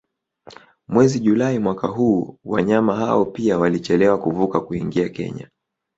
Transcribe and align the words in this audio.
Mwezi 0.87 1.19
Julai 1.19 1.59
mwaka 1.59 1.87
huu 1.87 2.37
wanyama 2.45 2.95
hao 2.95 3.25
pia 3.25 3.57
walichelewa 3.59 4.17
kuvuka 4.17 4.59
kuingia 4.61 5.09
Kenya 5.09 5.49